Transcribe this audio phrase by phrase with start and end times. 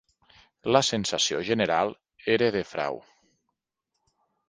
[0.75, 1.93] La sensació general
[2.39, 3.01] era de frau.